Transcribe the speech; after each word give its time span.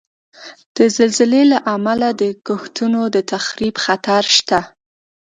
د 0.75 0.77
زلزلې 0.97 1.43
له 1.51 1.57
امله 1.75 2.09
د 2.21 2.23
کښتونو 2.47 3.01
د 3.15 3.17
تخریب 3.31 3.75
خطر 3.85 4.23
شته. 4.37 4.59